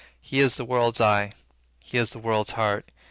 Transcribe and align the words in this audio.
He 0.19 0.39
is 0.39 0.55
the 0.55 0.65
world's 0.65 0.99
eye. 0.99 1.31
He 1.77 1.99
is 1.99 2.09
the 2.09 2.17
world's 2.17 2.53
heart. 2.53 2.89